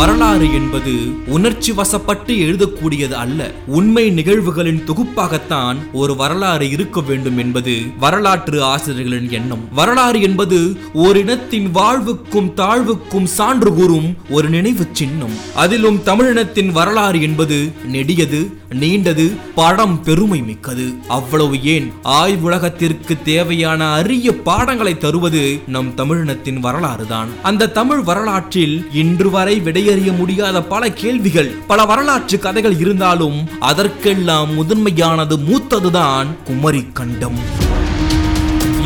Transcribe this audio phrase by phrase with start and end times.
[0.00, 0.92] வரலாறு என்பது
[1.26, 3.50] உணர்ச்சி வசப்பட்டு எழுதக்கூடியது அல்ல.
[3.66, 9.68] உண்மை நிகழ்வுகளின் தொகுப்பாகத்தான் ஒரு வரலாறு இருக்க வேண்டும் என்பது வரலாற்று ஆசிரியர்களின் எண்ணம்.
[9.72, 15.36] வரலாறு என்பது ஓரினத்தின் வாழ்வுக்கும் தாழ்வுக்கும் சான்று கூறும் ஒரு நினைவு சின்னம்.
[15.54, 20.94] அதிலும் தமிழினத்தின் வரலாறு என்பது நெடியது நீண்டது படம் பெருமை மிக்கது.
[21.08, 21.92] அவ்வளவு ஏன்?
[22.04, 27.28] ஆய்வுலகத்திற்கு தேவையான அரிய பாடங்களை தருவது நம் தமிழினத்தின் வரலாறுதான்.
[27.42, 34.50] அந்த தமிழ் வரலாற்றில் இன்று வரை விடைய விடையறிய முடியாத பல கேள்விகள் பல வரலாற்று கதைகள் இருந்தாலும் அதற்கெல்லாம்
[34.54, 37.38] முதன்மையானது மூத்ததுதான் குமரி கண்டம்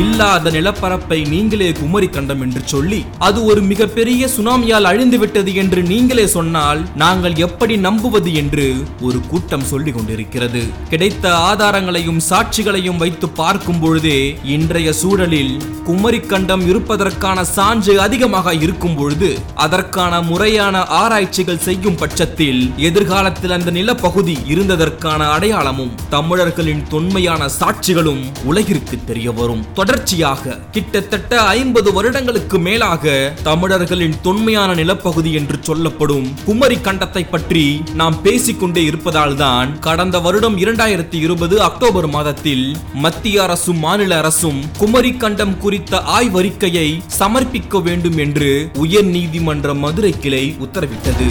[0.03, 6.25] இல்லாத நிலப்பரப்பை நீங்களே குமரி கண்டம் என்று சொல்லி அது ஒரு மிகப்பெரிய சுனாமியால் அழிந்து விட்டது என்று நீங்களே
[6.27, 8.65] சொன்னால் நாங்கள் எப்படி நம்புவது என்று
[9.01, 10.63] ஒரு கூட்டம் சொல்லிக் கொண்டிருக்கிறது.
[10.89, 19.29] கிடைத்த ஆதாரங்களையும் சாட்சிகளையும் வைத்து பார்க்கும் பொழுதே இன்றைய சூழலில் குமரி கண்டம் இருப்பதற்கான சான்று அதிகமாக இருக்கும் பொழுது
[19.53, 29.31] அதற்கான முறையான ஆராய்ச்சிகள் செய்யும் பட்சத்தில் எதிர்காலத்தில் அந்த நிலப்பகுதி இருந்ததற்கான அடையாளமும் தமிழர்களின் தொன்மையான சாட்சிகளும் உலகிற்கு தெரிய
[29.31, 29.63] வரும்.
[29.85, 38.83] தொடர்ச்சியாக கிட்டத்தட்ட ஐம்பது வருடங்களுக்கு மேலாக தமிழர்களின் தொன்மையான நிலப்பகுதி என்று சொல்லப்படும் குமரி கண்டத்தை பற்றி நாம் பேசிக்கொண்டே
[38.85, 46.01] இருப்பதால் தான் கடந்த வருடம் இரண்டாயிரத்தி இருபது அக்டோபர் மாதத்தில் மத்திய அரசும் மாநில அரசும் குமரி கண்டம் குறித்த
[46.17, 46.89] ஆய்வறிக்கையை
[47.19, 51.29] சமர்ப்பிக்க வேண்டும் என்று உயர் நீதிமன்ற மதுரை கிளை உத்தரவிட்டது.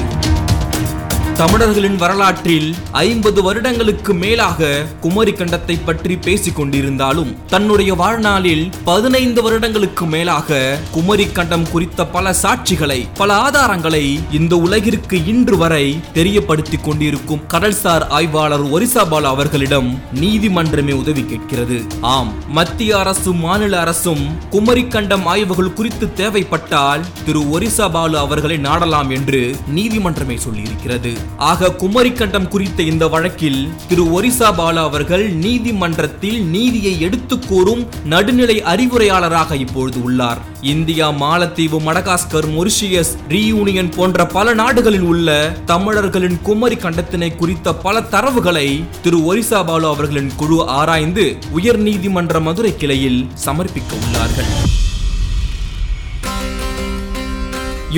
[1.38, 4.68] தமிழர்களின் வரலாற்றில் ஐம்பது வருடங்களுக்கு மேலாக
[5.00, 10.58] குமரி கண்டத்தை பற்றி பேசிக் கொண்டிருந்தாலும் தன்னுடைய வாழ்நாளில் பதினைந்து வருடங்களுக்கு மேலாக
[10.92, 18.64] குமரி கண்டம் குறித்த பல சாட்சிகளை பல ஆதாரங்களை இந்த உலகிற்கு இன்று வரை தெரியப்படுத்திக் கொண்டிருக்கும் கடல்சார் ஆய்வாளர்
[18.70, 19.90] ஒரிசா பாலு அவர்களிடம்
[20.20, 21.80] நீதிமன்றமே உதவி கேட்கிறது.
[22.00, 29.10] ஆம் மத்திய அரசும் மாநில அரசும் குமரி கண்டம் ஆய்வுகள் குறித்து தேவைப்பட்டால் திரு ஒரிசா பாலு அவர்களை நாடலாம்
[29.10, 31.23] என்று நீதிமன்றமே சொல்லியிருக்கிறது.
[31.36, 39.54] ஆக குமரிக்கண்டம் குறித்த இந்த வழக்கில் திரு ஒரிசா பாலா அவர்கள் நீதிமன்றத்தில் நீதியை எடுத்து கூறும் நடுநிலை அறிவுரையாளராக
[39.54, 40.40] இப்பொழுது உள்ளார்.
[40.60, 48.84] இந்தியா மாலத்தீவு மடகாஸ்கர் மொரிஷியஸ் ரீயூனியன் போன்ற பல நாடுகளில் உள்ள தமிழர்களின் குமரி கண்டத்தினை குறித்த பல தரவுகளை
[49.02, 54.52] திரு ஒரிசா பாலு அவர்களின் குழு ஆராய்ந்து உயர் நீதிமன்ற மதுரை கிளையில் சமர்ப்பிக்க உள்ளார்கள்.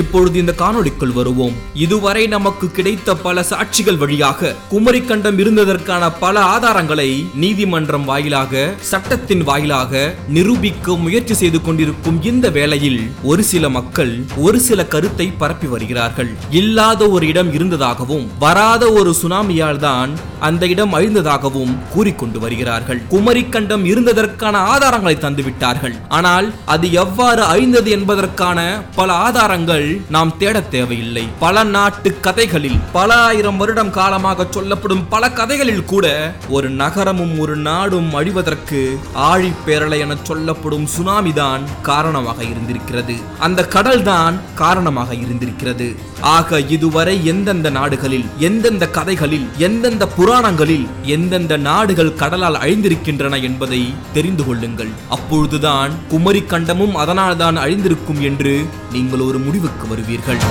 [0.01, 1.55] இப்பொழுது இந்த காணொளிக்குள் வருவோம்.
[1.85, 7.09] இதுவரை நமக்கு கிடைத்த பல சாட்சிகள் வழியாக குமரி கண்டம் இருந்ததற்கான பல ஆதாரங்களை
[7.43, 10.01] நீதிமன்றம் வாயிலாக சட்டத்தின் வாயிலாக
[10.37, 14.13] நிரூபிக்க முயற்சி செய்து கொண்டிருக்கும் இந்த வேளையில் ஒரு சில மக்கள்
[14.45, 16.31] ஒரு சில கருத்தை பரப்பி வருகிறார்கள்.
[16.61, 20.11] இல்லாத ஒரு இடம் இருந்ததாகவும் வராத ஒரு சுனாமியால் தான்
[20.47, 23.01] அந்த இடம் அழிந்ததாகவும் கூறிக்கொண்டு வருகிறார்கள்.
[23.13, 25.95] குமரி கண்டம் இருந்ததற்கான ஆதாரங்களை தந்துவிட்டார்கள்.
[26.17, 28.59] ஆனால் அது எவ்வாறு அழிந்தது என்பதற்கான
[28.99, 31.23] பல ஆதாரங்கள் நாம் தேட தேவையில்லை.
[31.39, 36.05] பல நாட்டு கதைகளில் பல ஆயிரம் வருடம் காலமாக சொல்லப்படும் பல கதைகளில் கூட
[36.57, 38.81] ஒரு நகரமும் ஒரு நாடும் அழிவதற்கு
[39.29, 43.15] ஆழிப்பேரலை என சொல்லப்படும் சுனாமி தான் காரணமாக இருந்திருக்கிறது.
[43.47, 45.87] அந்த கடல் தான் காரணமாக இருந்திருக்கிறது.
[46.35, 53.81] ஆக இதுவரை எந்தெந்த நாடுகளில் எந்தெந்த கதைகளில் எந்தெந்த புராணங்களில் எந்தெந்த நாடுகள் கடலால் அழிந்திருக்கின்றன என்பதை
[54.15, 54.91] தெரிந்து கொள்ளுங்கள்.
[55.15, 58.53] அப்பொழுதுதான் குமரி கண்டமும் அதனால்தான் அழிந்திருக்கும் என்று
[58.91, 60.41] நீங்கள் ஒரு முடிவுக்கு வருவீர்கள்.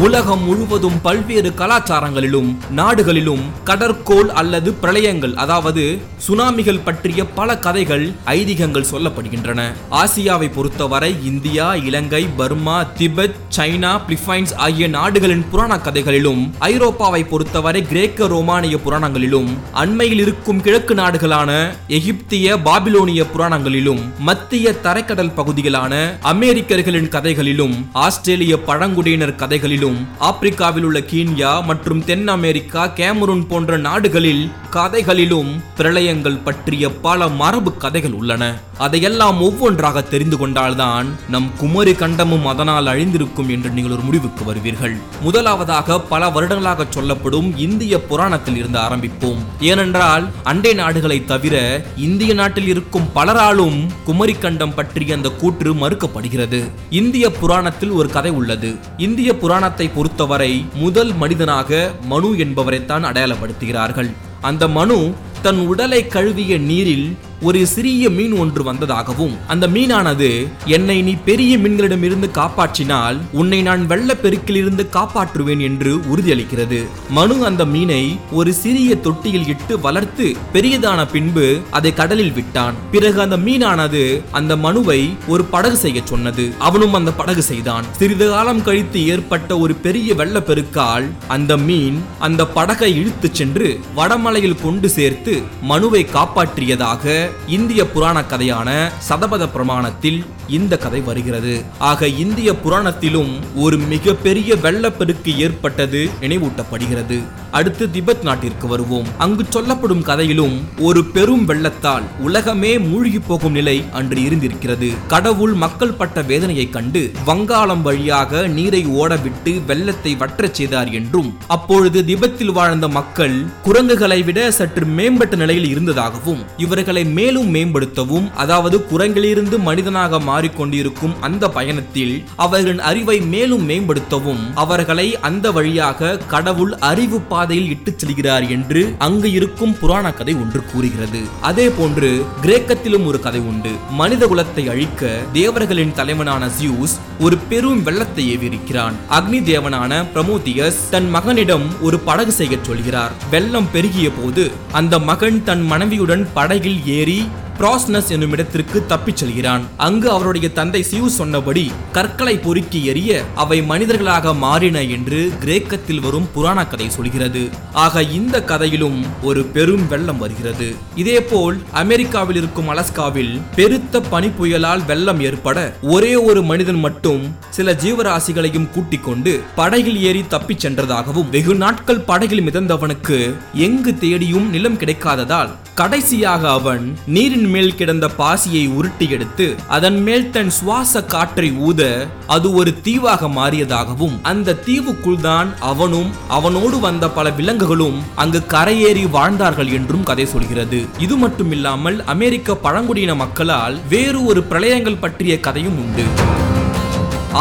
[0.00, 5.84] உலகம் முழுவதும் பல்வேறு கலாச்சாரங்களிலும் நாடுகளிலும் கடற்கோள் அல்லது பிரளயங்கள் அதாவது
[6.26, 9.60] சுனாமிகள் பற்றிய பல கதைகள் ஐதீகங்கள் சொல்லப்படுகின்றன.
[9.90, 18.26] ஆசியாவை பொறுத்தவரை இந்தியா இலங்கை பர்மா திபெத் சைனா பிலிப்பைன்ஸ் ஆகிய நாடுகளின் புராண கதைகளிலும் ஐரோப்பாவை பொறுத்தவரை கிரேக்க
[18.26, 21.50] ரோமானிய புராணங்களிலும் அண்மையில் இருக்கும் கிழக்கு நாடுகளான
[21.88, 32.04] எகிப்திய பாபிலோனிய புராணங்களிலும் மத்திய தரைக்கடல் பகுதிகளான அமெரிக்கர்களின் கதைகளிலும் ஆஸ்திரேலிய பழங்குடியினர் கதைகளிலும் ஆப்பிரிக்காவில் உள்ள கீன்யா மற்றும்
[32.04, 38.60] தென் அமெரிக்கா கேமரூன் போன்ற நாடுகளில் கதைகளிலும் பிரளயங்கள் பற்றிய பல மரபு கதைகள் உள்ளன.
[38.78, 44.96] அதையெல்லாம் ஒவ்வொன்றாக தெரிந்து கொண்டால்தான் நம் குமரி கண்டமும் அதனால் அழிந்திருக்கும் என்று நீங்கள் ஒரு முடிவுக்கு வருவீர்கள்.
[45.20, 49.38] முதலாவதாக பல வருடங்களாக சொல்லப்படும் இந்திய புராணத்தில் இருந்து ஆரம்பிப்போம்.
[49.60, 56.70] ஏனென்றால் அண்டை நாடுகளை தவிர இந்திய நாட்டில் இருக்கும் பலராலும் குமரி கண்டம் பற்றிய அந்த கூற்று மறுக்கப்படுகிறது.
[56.90, 58.74] இந்திய புராணத்தில் ஒரு கதை உள்ளது.
[58.98, 64.08] இந்திய புராண புராணத்தை பொறுத்தவரை முதல் மனிதனாக மனு என்பவரைத்தான் அடையாளப்படுத்துகிறார்கள்.
[64.40, 64.96] அந்த மனு
[65.42, 72.28] தன் உடலை கழுவிய நீரில் ஒரு சிறிய மீன் ஒன்று வந்ததாகவும் அந்த மீனானது என்னை நீ பெரிய மீன்களிடமிருந்து
[72.34, 76.86] காப்பாற்றினால் உன்னை நான் வெள்ளப்பெருக்கிலிருந்து காப்பாற்றுவேன் என்று உறுதியளிக்கிறது.
[77.10, 82.74] மனு அந்த மீனை ஒரு சிறிய தொட்டியில் இட்டு வளர்த்து பெரியதான பின்பு அதை கடலில் விட்டான்.
[82.90, 86.54] பிறகு அந்த மீனானது அந்த மனுவை ஒரு படகு செய்ய சொன்னது.
[86.58, 87.84] அவனும் அந்த படகு செய்தான்.
[87.92, 94.90] சிறிது காலம் கழித்து ஏற்பட்ட ஒரு பெரிய வெள்ளப்பெருக்கால் அந்த மீன் அந்த படகை இழுத்துச் சென்று வடமலையில் கொண்டு
[94.90, 101.62] சேர்த்து மனுவை காப்பாற்றியதாக இந்திய புராண கதையான சதபத பிரமாணத்தில் இந்த கதை வருகிறது.
[101.78, 107.18] ஆக இந்திய புராணத்திலும் ஒரு மிகப்பெரிய வெள்ளப்பெருக்கு ஏற்பட்டது நினைவூட்டப்படுகிறது.
[107.50, 109.08] அடுத்து திபெத் நாட்டிற்கு வருவோம்.
[109.18, 114.90] அங்கு சொல்லப்படும் கதையிலும் ஒரு பெரும் வெள்ளத்தால் உலகமே மூழ்கி போகும் நிலை அன்று இருந்திருக்கிறது.
[115.06, 122.52] கடவுள் மக்கள் பட்ட வேதனையை கண்டு வங்காளம் வழியாக நீரை ஓடவிட்டு வெள்ளத்தை வற்றச் செய்தார் என்றும் அப்பொழுது திபெத்தில்
[122.52, 131.14] வாழ்ந்த மக்கள் குரங்குகளை விட சற்று மேம்பட்ட நிலையில் இருந்ததாகவும் இவர்களை மேலும் மேம்படுத்தவும் அதாவது குரங்கிலிருந்து மனிதனாக மாறிக்கொண்டிருக்கும்
[131.20, 132.14] அந்த பயணத்தில்
[132.44, 139.74] அவர்களின் அறிவை மேலும் மேம்படுத்தவும் அவர்களை அந்த வழியாக கடவுள் அறிவு பாதையில் இட்டுச் செல்கிறார் என்று அங்கு இருக்கும்
[139.80, 141.20] புராண கதை ஒன்று கூறுகிறது.
[141.40, 142.10] அதே போன்று
[142.42, 143.72] கிரேக்கத்திலும் ஒரு கதை உண்டு.
[144.00, 148.96] மனித குலத்தை அழிக்க தேவர்களின் தலைவனான சியூஸ் ஒரு பெரும் வெள்ளத்தை ஏவியிருக்கிறான்.
[149.18, 153.14] அக்னி தேவனான பிரமோதியஸ் தன் மகனிடம் ஒரு படகு செய்யச் சொல்கிறார்.
[153.30, 154.44] வெள்ளம் பெருகிய போது
[154.80, 159.64] அந்த மகன் தன் மனைவியுடன் படகில் ஏறி City பிராஸ்னஸ் என்னும் இடத்திற்கு தப்பிச் செல்கிறான்.
[159.86, 166.66] அங்கு அவருடைய தந்தை சியூ சொன்னபடி கற்களை பொறுக்கி எறிய அவை மனிதர்களாக மாறின என்று கிரேக்கத்தில் வரும் புராண
[166.66, 167.42] கதை சொல்கிறது.
[167.72, 170.68] ஆக இந்த கதையிலும் ஒரு பெரும் வெள்ளம் வருகிறது.
[170.94, 178.70] இதேபோல் அமெரிக்காவில் இருக்கும் அலஸ்காவில் பெருத்த பனி புயலால் வெள்ளம் ஏற்பட ஒரே ஒரு மனிதன் மட்டும் சில ஜீவராசிகளையும்
[178.70, 186.50] கூட்டிக் கொண்டு படகில் ஏறி தப்பிச் சென்றதாகவும் வெகு நாட்கள் படகில் மிதந்தவனுக்கு எங்கு தேடியும் நிலம் கிடைக்காததால் கடைசியாக
[186.50, 191.82] அவன் நீரின் மேல் கிடந்த பாசியை உருட்டி எடுத்து அதன் மேல் தன் சுவாச காற்றை ஊத
[192.26, 199.72] அது ஒரு தீவாக மாறியதாகவும் அந்த தீவுக்குள் தான் அவனும் அவனோடு வந்த பல விலங்குகளும் அங்கு கரையேறி வாழ்ந்தார்கள்
[199.78, 200.80] என்றும் கதை சொல்கிறது.
[200.98, 206.06] இது மட்டுமில்லாமல் அமெரிக்க பழங்குடியின மக்களால் வேறு ஒரு பிரளயங்கள் பற்றிய கதையும் உண்டு.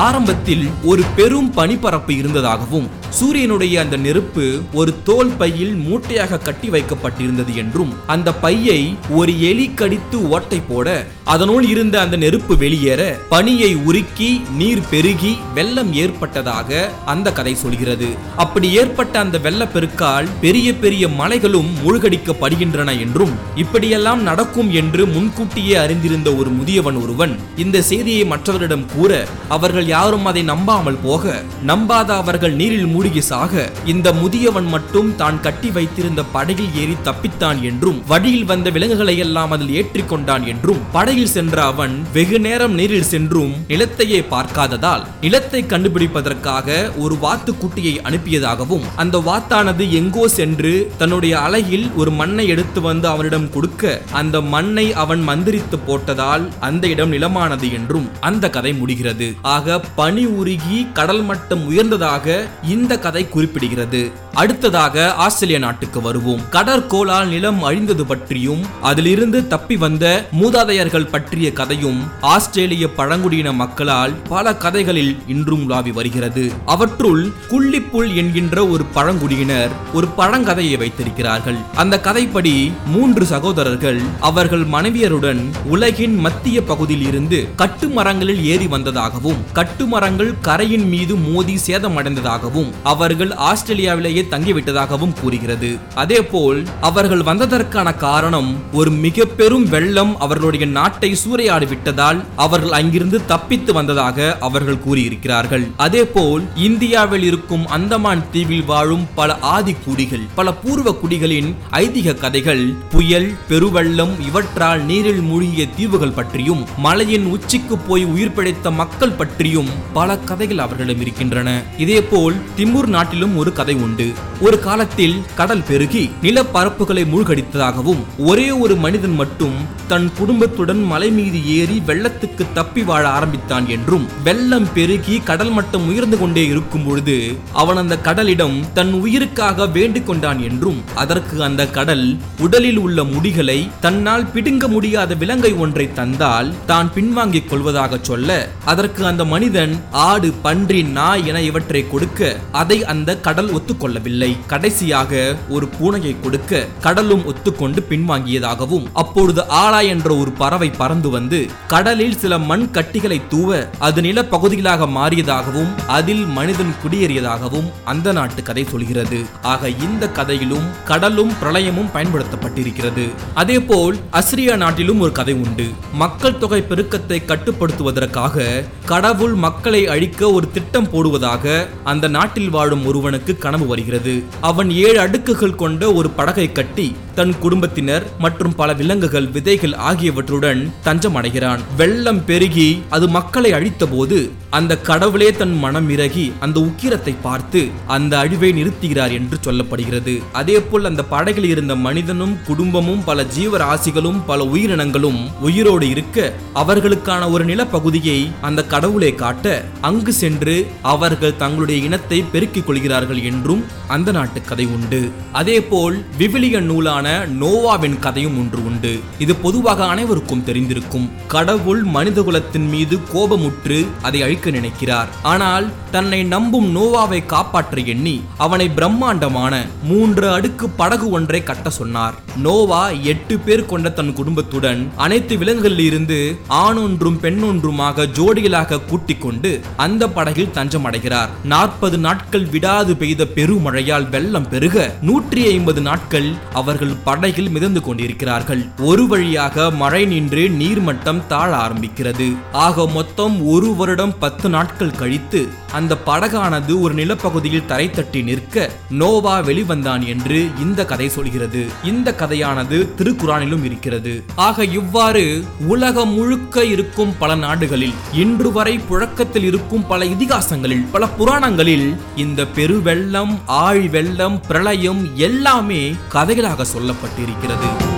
[0.06, 7.94] ஆரம்பத்தில் ஒரு பெரும் பனிப்பரப்பு இருந்ததாகவும் சூரியனுடைய அந்த நெருப்பு ஒரு தோல் பையில் மூட்டையாக கட்டி வைக்கப்பட்டிருந்தது என்றும்
[8.06, 10.88] அந்த பையை ஒரு எலி கடித்து ஓட்டை போட
[11.23, 18.09] அதனுள் இருந்த அந்த நெருப்பு வெளியேற பனியை உருக்கி நீர் பெருகி வெள்ளம் ஏற்பட்டதாக அந்த கதை சொல்கிறது.
[18.35, 26.50] அப்படி ஏற்பட்ட அந்த வெள்ளப்பெருக்கால் பெரிய பெரிய மலைகளும் மூழ்கடிக்கப்படுகின்றன என்றும் இப்படியெல்லாம் நடக்கும் என்று முன்கூட்டியே அறிந்திருந்த ஒரு
[26.50, 29.11] முதியவன் ஒருவன் இந்த செய்தியை மற்றவரிடம் கூற
[29.50, 31.23] அவர்கள் யாரும் அதை நம்பாமல் போக
[31.63, 33.54] நம்பாத அவர்கள் நீரில் மூழ்கி சாக
[33.86, 39.74] இந்த முதியவன் மட்டும் தான் கட்டி வைத்திருந்த படகில் ஏறி தப்பித்தான் என்றும் வழியில் வந்த விலங்குகளை எல்லாம் அதில்
[39.74, 46.68] ஏற்றிக்கொண்டான் என்றும் படகில் சென்ற அவன் வெகு நேரம் நீரில் சென்றும் நிலத்தையே பார்க்காததால் நிலத்தை கண்டுபிடிப்பதற்காக
[46.98, 53.50] ஒரு வாத்து குட்டியை அனுப்பியதாகவும் அந்த வாத்தானது எங்கோ சென்று தன்னுடைய அலையில் ஒரு மண்ணை எடுத்து வந்து அவனிடம்
[53.50, 59.30] கொடுக்க அந்த மண்ணை அவன் மந்திரித்து போட்டதால் அந்த இடம் நிலமானது என்றும் அந்த கதை முடிகிறது.
[59.50, 62.25] ஆக பனி உருகி கடல் மட்டம் உயர்ந்ததாக
[62.68, 64.12] இந்த கதை குறிப்பிடுகிறது.
[64.33, 66.41] அடுத்ததாக ஆஸ்திரேலிய நாட்டுக்கு வருவோம்.
[66.51, 75.18] கடற்கோளால் நிலம் அழிந்தது பற்றியும் அதிலிருந்து தப்பி வந்த மூதாதையர்கள் பற்றிய கதையும் ஆஸ்திரேலிய பழங்குடியின மக்களால் பல கதைகளில்
[75.27, 76.51] இன்றும் உலாவி வருகிறது.
[76.65, 81.56] அவற்றுள் குள்ளிப்புல் என்கின்ற ஒரு பழங்குடியினர் ஒரு பழங்கதையை வைத்திருக்கிறார்கள்.
[81.75, 90.88] அந்த கதைப்படி மூன்று சகோதரர்கள் அவர்கள் மனைவியருடன் உலகின் மத்திய பகுதியில் இருந்து கட்டுமரங்களில் ஏறி வந்ததாகவும் கட்டுமரங்கள் கரையின்
[90.88, 95.78] மீது மோதி சேதமடைந்ததாகவும் அவர்கள் ஆஸ்திரேலியாவிலேயே தங்கிவிட்டதாகவும் கூறுகிறது.
[95.95, 103.74] அதேபோல் அவர்கள் வந்ததற்கான காரணம் ஒரு மிக பெரும் வெள்ளம் அவர்களுடைய நாட்டை சூறையாடி விட்டதால் அவர்கள் அங்கிருந்து தப்பித்து
[103.74, 105.68] வந்ததாக அவர்கள் கூறியிருக்கிறார்கள்.
[105.78, 113.33] அதேபோல் இந்தியாவில் இருக்கும் அந்தமான் தீவில் வாழும் பல ஆதி குடிகள் பல பூர்வ குடிகளின் ஐதிக கதைகள் புயல்
[113.50, 120.57] பெருவெள்ளம் இவற்றால் நீரில் மூழ்கிய தீவுகள் பற்றியும் மலையின் உச்சிக்கு போய் உயிர் பிழைத்த மக்கள் பற்றியும் பல கதைகள்
[120.57, 121.64] அவர்களிடம் இருக்கின்றன.
[121.78, 122.36] இதேபோல்
[122.69, 124.06] திம்பூர் நாட்டிலும் ஒரு கதை உண்டு.
[124.42, 129.56] ஒரு காலத்தில் கடல் பெருகி நிலப்பரப்புகளை மூழ்கடித்ததாகவும் ஒரே ஒரு மனிதன் மட்டும்
[129.88, 136.18] தன் குடும்பத்துடன் மலை மீது ஏறி வெள்ளத்துக்கு தப்பி வாழ ஆரம்பித்தான் என்றும் வெள்ளம் பெருகி கடல் மட்டம் உயர்ந்து
[136.18, 137.16] கொண்டே இருக்கும் பொழுது
[137.54, 142.06] அவன் அந்த கடலிடம் தன் உயிருக்காக வேண்டிக் கொண்டான் என்றும் அதற்கு அந்த கடல்
[142.40, 149.26] உடலில் உள்ள முடிகளை தன்னால் பிடுங்க முடியாத விலங்கை ஒன்றை தந்தால் தான் பின்வாங்கிக் கொள்வதாக சொல்ல அதற்கு அந்த
[149.33, 152.16] மனிதன் ஆடு பன்றி நாய் என இவற்றை கொடுக்க
[152.61, 154.31] அதை அந்த கடல் ஒத்துக்கொள்ளவில்லை.
[154.51, 155.21] கடைசியாக
[155.56, 161.39] ஒரு பூனையை கொடுக்க கடலும் ஒத்துக்கொண்டு பின்வாங்கியதாகவும் அப்பொழுது ஆலா என்ற ஒரு பறவை பறந்து வந்து
[161.73, 169.19] கடலில் சில மண் கட்டிகளை தூவ அது நிலப்பகுதிகளாக மாறியதாகவும் அதில் மனிதன் குடியேறியதாகவும் அந்த நாட்டு கதை சொல்கிறது.
[169.54, 173.06] ஆக இந்த கதையிலும் கடலும் பிரளயமும் பயன்படுத்தப்பட்டிருக்கிறது.
[173.42, 175.68] அதே போல் அஸ்ரியா நாட்டிலும் ஒரு கதை உண்டு.
[176.04, 178.47] மக்கள் தொகை பெருக்கத்தை கட்டுப்படுத்துவதற்காக
[178.94, 181.45] கடவுள் மக்களை அழிக்க ஒரு திட்டம் போடுவதாக
[181.92, 184.15] அந்த நாட்டில் வாழும் ஒருவனுக்கு கனவு வருகிறது.
[184.49, 186.87] அவன் ஏழு அடுக்குகள் கொண்ட ஒரு படகை கட்டி
[187.19, 194.19] தன் குடும்பத்தினர் மற்றும் பல விலங்குகள் விதைகள் ஆகியவற்றுடன் தஞ்சம் அடைகிறான் வெள்ளம் பெருகி அது மக்களை அழித்த போது
[194.57, 197.61] அந்த கடவுளே தன் மனம் இறகி அந்த உக்கிரத்தை பார்த்து
[197.95, 200.13] அந்த அழிவை நிறுத்துகிறார் என்று சொல்லப்படுகிறது.
[200.39, 206.18] அதே போல் அந்த படகில் இருந்த மனிதனும் குடும்பமும் பல ஜீவராசிகளும் பல உயிரினங்களும் உயிரோடு இருக்க
[206.61, 209.45] அவர்களுக்கான ஒரு நிலப்பகுதியை அந்த கடவுளை காட்ட
[209.89, 210.56] அங்கு சென்று
[210.94, 215.12] அவர்கள் தங்களுடைய இனத்தை பெருக்கிக் கொள்கிறார்கள் என்றும் அந்த நாட்டு கதை உண்டு.
[215.31, 219.00] அதேபோல் விவிலிய நூலான நோவாவின் கதையும் ஒன்று உண்டு.
[219.19, 221.09] இது பொதுவாக அனைவருக்கும் தெரிந்திருக்கும்.
[221.28, 225.07] கடவுள் மனிதகுலத்தின் மீது கோபமுற்று அதை அழிக்க நினைக்கிறார்.
[225.24, 232.16] ஆனால் தன்னை நம்பும் நோவாவை காப்பாற்ற எண்ணி அவனை பிரம்மாண்டமான மூன்று அடுக்கு படகு ஒன்றை கட்ட சொன்னார்.
[232.36, 240.07] நோவா எட்டு பேர் கொண்ட தன் குடும்பத்துடன் அனைத்து விலங்குகளில் இருந்து ஆணொன்றும் பெண்ணொன்றுமாக ஜோடிகளாக கூட்டிக் கொண்டு அந்த
[240.07, 242.19] படகில் தஞ்சம் அடைகிறார் நாற்பது நாட்கள்
[242.52, 244.94] விடாது பெய்த பெருமழையால் வெள்ளம் பெருக.
[245.02, 248.66] நூற்றி ஐம்பது நாட்கள் அவர்கள் படகில் மிதந்து கொண்டிருக்கிறார்கள்.
[248.78, 252.38] ஒரு வழியாக மழை நின்று நீர்மட்டம் தாழ ஆரம்பிக்கிறது.
[252.52, 259.40] ஆக மொத்தம் ஒரு வருடம் பத்து நாட்கள் கழித்து அந்த படகானது ஒரு நிலப்பகுதியில் தரை தட்டி நிற்க நோவா
[259.40, 261.66] வெளிவந்தான் என்று இந்த கதை சொல்கிறது.
[261.83, 264.23] இந்த கதையானது திருக்குறானிலும் இருக்கிறது.
[264.35, 271.95] ஆக இவ்வாறு உலகம் முழுக்க இருக்கும் பல நாடுகளில் இன்று வரை புழக்கத்தில் இருக்கும் பல இதிகாசங்களில் பல புராணங்களில்
[272.16, 277.89] இந்த பெருவெள்ளம் ஆழி வெள்ளம் பிரளயம் எல்லாமே கதைகளாக சொல்லப்பட்டிருக்கிறது.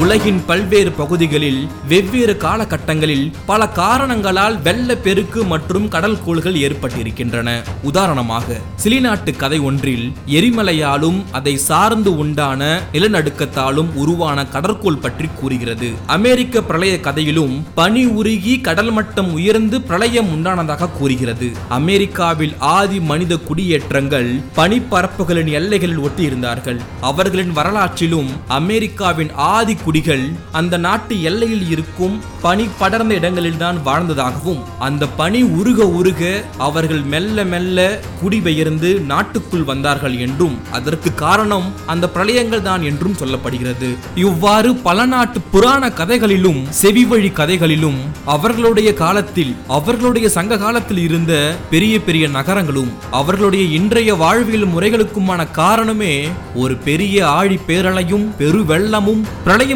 [0.00, 7.48] உலகின் பல்வேறு பகுதிகளில் வெவ்வேறு காலகட்டங்களில் பல காரணங்களால் வெள்ளப்பெருக்கு மற்றும் கடல் கோள்கள் ஏற்பட்டிருக்கின்றன.
[7.82, 15.90] உதாரணமாக சிலிநாட்டு கதை ஒன்றில் எரிமலையாலும் அதை சார்ந்து உண்டான நிலநடுக்கத்தாலும் உருவான கடற்கோள் பற்றி கூறுகிறது.
[16.06, 21.50] அமெரிக்க பிரளய கதையிலும் பனி உருகி கடல் மட்டம் உயர்ந்து பிரளயம் உண்டானதாக கூறுகிறது.
[21.68, 26.80] அமெரிக்காவில் ஆதி மனித குடியேற்றங்கள் பனிப்பரப்புகளின் எல்லைகளில் ஒட்டியிருந்தார்கள்.
[27.00, 35.40] அவர்களின் வரலாற்றிலும் அமெரிக்காவின் ஆதி குடிகள் அந்த நாட்டு எல்லையில் இருக்கும் பனி படர்ந்த இடங்களில்தான் வாழ்ந்ததாகவும் அந்த பனி
[35.58, 36.22] உருக உருக
[36.58, 37.78] அவர்கள் மெல்ல மெல்ல
[38.22, 43.88] குடிபெயர்ந்து நாட்டுக்குள் வந்தார்கள் என்றும் அதற்கு காரணம் அந்த பிரளயங்கள் தான் என்றும் சொல்லப்படுகிறது.
[44.14, 51.32] இவ்வாறு பல நாட்டு புராண கதைகளிலும் செவி வழி கதைகளிலும் அவர்களுடைய காலத்தில் அவர்களுடைய சங்க காலத்தில் இருந்த
[51.70, 56.14] பெரிய பெரிய நகரங்களும் அவர்களுடைய இன்றைய வாழ்வியல் முறைகளுக்குமான காரணமே
[56.54, 59.22] ஒரு பெரிய ஆழி பேரலையும் பெருவெள்ளமும்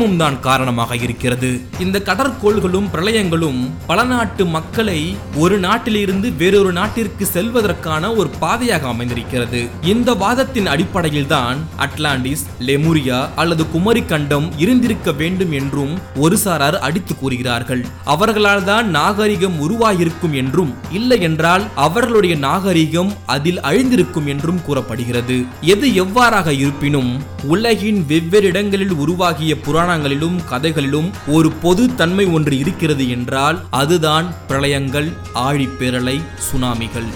[0.04, 1.50] பிரளயமும் தான் காரணமாக இருக்கிறது.
[1.84, 4.98] இந்த கடற்கோள்களும் பிரளயங்களும் பல நாட்டு மக்களை
[5.42, 9.60] ஒரு நாட்டிலிருந்து வேறொரு நாட்டிற்கு செல்வதற்கான ஒரு பாதையாக அமைந்திருக்கிறது.
[9.92, 15.94] இந்த வாதத்தின் அடிப்படையில் தான் அட்லாண்டிஸ் லெமுரியா அல்லது குமரி கண்டம் இருந்திருக்க வேண்டும் என்றும்
[16.24, 17.82] ஒரு சாரார் அடித்து கூறுகிறார்கள்.
[18.14, 25.38] அவர்களால் தான் நாகரிகம் உருவாகியிருக்கும் என்றும் இல்லை என்றால் அவர்களுடைய நாகரிகம் அதில் அழிந்திருக்கும் என்றும் கூறப்படுகிறது.
[25.74, 27.10] எது எவ்வாறாக இருப்பினும்
[27.54, 29.52] உலகின் வெவ்வேறு இடங்களில் உருவாகிய
[29.94, 37.08] புராணங்களிலும் கதைகளிலும் ஒரு பொது தன்மை ஒன்று இருக்கிறது என்றால் அதுதான் பிரளயங்கள் ஆழிப்பேரலை சுனாமிகள்.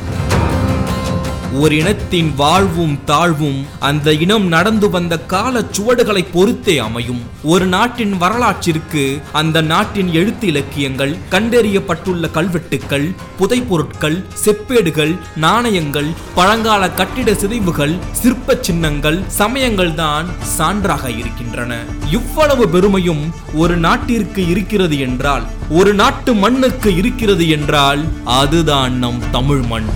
[1.52, 7.20] ஒரு இனத்தின் வாழ்வும் தாழ்வும் அந்த இனம் நடந்து வந்த கால சுவடுகளை பொறுத்தே அமையும்.
[7.42, 17.98] ஒரு நாட்டின் வரலாற்றிற்கு அந்த நாட்டின் எழுத்து இலக்கியங்கள் கண்டறியப்பட்டுள்ள கல்வெட்டுக்கள் புதைப்பொருட்கள் செப்பேடுகள் நாணயங்கள் பழங்கால கட்டிட சிதைவுகள்
[18.12, 20.26] சிற்ப சின்னங்கள் சமயங்கள் தான்
[20.58, 21.84] சான்றாக இருக்கின்றன.
[22.10, 29.90] இவ்வளவு பெருமையும் ஒரு நாட்டிற்கு இருக்கிறது என்றால் ஒரு நாட்டு மண்ணுக்கு இருக்கிறது என்றால் அதுதான் நம் தமிழ் மண்.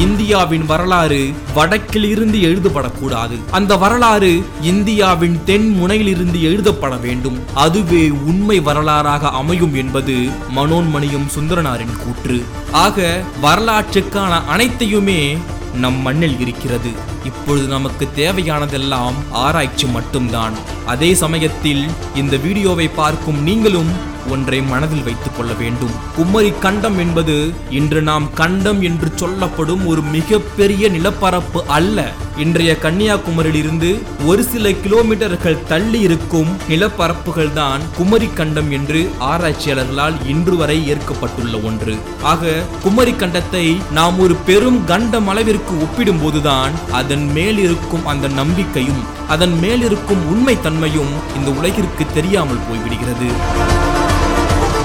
[0.00, 3.50] இந்தியாவின் வரலாறு வடக்கில் இருந்து எழுதப்படக்கூடாது.
[3.50, 7.38] அந்த வரலாறு இந்தியாவின் தென் முனையிலிருந்து எழுதப்பட வேண்டும்.
[7.54, 12.44] அதுவே உண்மை வரலாறாக அமையும் என்பது மனோன்மணியும் சுந்தரனாரின் கூற்று.
[12.72, 15.36] ஆக வரலாற்றுக்கான அனைத்தையுமே
[15.74, 16.90] நம் மண்ணில் இருக்கிறது.
[17.24, 20.52] இப்பொழுது நமக்கு தேவையானதெல்லாம் ஆராய்ச்சி மட்டும்தான்.
[20.86, 25.94] அதே சமயத்தில் இந்த வீடியோவை பார்க்கும் நீங்களும் ஒன்றை மனதில் வைத்துக் கொள்ள வேண்டும்.
[26.16, 32.12] குமரி கண்டம் என்பது இன்று நாம் கண்டம் என்று சொல்லப்படும் ஒரு மிகப்பெரிய நிலப்பரப்பு அல்ல.
[32.36, 33.90] இன்றைய கன்னியாகுமரியிலிருந்து
[34.26, 39.00] ஒரு சில கிலோமீட்டர்கள் தள்ளி இருக்கும் நிலப்பரப்புகள் தான் குமரி கண்டம் என்று
[39.30, 41.94] ஆராய்ச்சியாளர்களால் இன்று வரை ஏற்கப்பட்டுள்ள ஒன்று.
[42.22, 49.58] ஆக குமரி கண்டத்தை நாம் ஒரு பெரும் கண்டம் அளவிற்கு ஒப்பிடும்போதுதான் அதன் மேல் இருக்கும் அந்த நம்பிக்கையும் அதன்
[49.58, 53.30] மேல் இருக்கும் உண்மை தன்மையும் இந்த உலகிற்கு தெரியாமல் போய்விடுகிறது.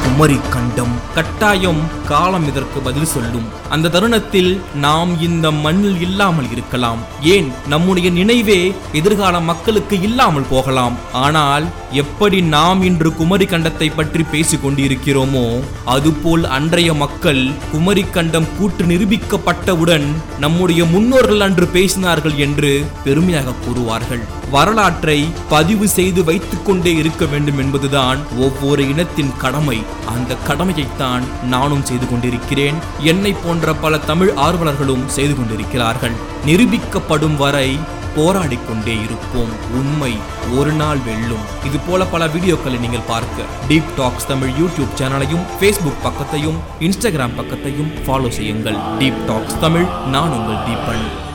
[0.09, 3.45] குமரி கண்டம் கட்டாயம் காலம் இதற்கு பதில் சொல்லும்.
[3.69, 6.99] அந்த தருணத்தில் நாம் இந்த மண்ணில் இல்லாமல் இருக்கலாம்.
[7.21, 7.51] ஏன்?
[7.67, 10.95] நம்முடைய நினைவே எதிர்கால மக்களுக்கு இல்லாமல் போகலாம்.
[11.11, 18.83] ஆனால் எப்படி நாம் இன்று குமரி கண்டத்தை பற்றி பேசிக் கொண்டிருக்கிறோமோ அதுபோல் அன்றைய மக்கள் குமரி கண்டம் கூட்டு
[18.83, 20.07] நிரூபிக்கப்பட்டவுடன்
[20.39, 24.25] நம்முடைய முன்னோர்கள் அன்று பேசினார்கள் என்று பெருமையாக கூறுவார்கள்.
[24.51, 29.81] வரலாற்றை பதிவு செய்து வைத்துக் கொண்டே இருக்க வேண்டும் என்பதுதான் ஒவ்வொரு இனத்தின் கடமை.
[30.15, 32.75] அந்த கடமையைத்தான் நானும் செய்து கொண்டிருக்கிறேன்.
[32.99, 36.17] என்னை போன்ற பல தமிழ் ஆர்வலர்களும் செய்து கொண்டிருக்கிறார்கள்.
[36.45, 39.51] நிரூபிக்கப்படும் வரை போராடி கொண்டே இருப்போம்.
[39.71, 40.13] உண்மை
[40.57, 41.45] ஒரு நாள் வெல்லும்.
[41.65, 43.43] இது போல பல வீடியோக்களை நீங்கள் பார்க்க.
[43.69, 48.77] டீப் டாக்ஸ் தமிழ் யூடியூப் சேனலையும் ஃபேஸ்புக் பக்கத்தையும் இன்ஸ்டாகிராம் பக்கத்தையும் ஃபாலோ செய்யுங்கள்.
[48.99, 51.27] டீப் டாக்ஸ் தமிழ் நான் உங்கள் தீபன்.